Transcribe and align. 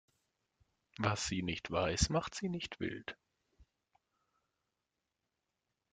Was 0.97 1.27
sie 1.27 1.43
nicht 1.43 1.69
weiß, 1.69 2.09
macht 2.09 2.33
sie 2.33 2.49
nicht 2.49 2.79
wild. 2.79 3.15